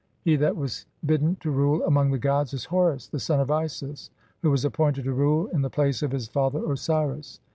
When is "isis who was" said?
3.51-4.65